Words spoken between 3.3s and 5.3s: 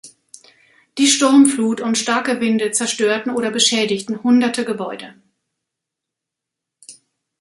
oder beschädigten hunderte Gebäude.